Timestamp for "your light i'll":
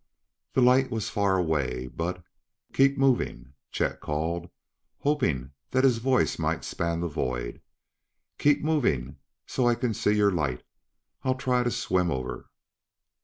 10.15-11.35